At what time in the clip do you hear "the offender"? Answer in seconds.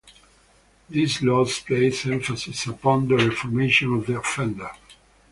4.07-4.71